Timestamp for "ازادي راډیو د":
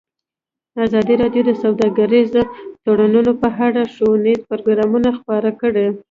0.85-1.51